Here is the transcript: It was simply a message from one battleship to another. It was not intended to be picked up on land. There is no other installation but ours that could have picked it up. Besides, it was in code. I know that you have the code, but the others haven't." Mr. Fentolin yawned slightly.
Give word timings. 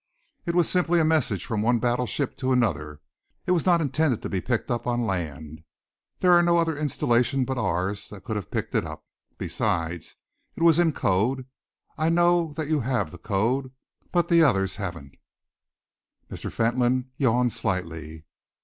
It 0.47 0.55
was 0.55 0.67
simply 0.67 0.99
a 0.99 1.05
message 1.05 1.45
from 1.45 1.61
one 1.61 1.77
battleship 1.77 2.35
to 2.37 2.51
another. 2.51 3.01
It 3.45 3.51
was 3.51 3.67
not 3.67 3.81
intended 3.81 4.23
to 4.23 4.29
be 4.29 4.41
picked 4.41 4.71
up 4.71 4.87
on 4.87 5.03
land. 5.05 5.61
There 6.21 6.39
is 6.39 6.43
no 6.43 6.57
other 6.57 6.75
installation 6.75 7.45
but 7.45 7.59
ours 7.59 8.07
that 8.07 8.23
could 8.23 8.35
have 8.35 8.49
picked 8.49 8.73
it 8.73 8.83
up. 8.83 9.05
Besides, 9.37 10.15
it 10.55 10.63
was 10.63 10.79
in 10.79 10.91
code. 10.91 11.45
I 11.99 12.09
know 12.09 12.51
that 12.53 12.67
you 12.67 12.79
have 12.79 13.11
the 13.11 13.19
code, 13.19 13.73
but 14.11 14.27
the 14.27 14.41
others 14.41 14.77
haven't." 14.77 15.13
Mr. 16.31 16.51
Fentolin 16.51 17.11
yawned 17.17 17.53
slightly. 17.53 18.25